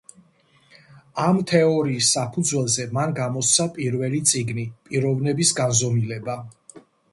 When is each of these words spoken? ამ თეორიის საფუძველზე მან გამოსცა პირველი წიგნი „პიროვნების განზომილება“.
ამ 1.25 1.41
თეორიის 1.51 2.07
საფუძველზე 2.15 2.87
მან 2.99 3.13
გამოსცა 3.21 3.69
პირველი 3.77 4.23
წიგნი 4.33 4.67
„პიროვნების 4.91 5.55
განზომილება“. 5.63 6.43